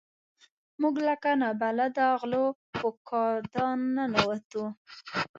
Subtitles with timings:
[0.81, 2.45] موږ لکه نابلده غلو
[2.77, 4.63] په کادان ننوتو.